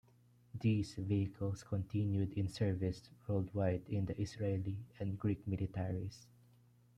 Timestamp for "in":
2.33-2.47, 3.87-4.07